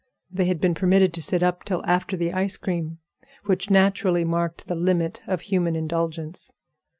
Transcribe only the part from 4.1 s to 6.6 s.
marked the limit of human indulgence.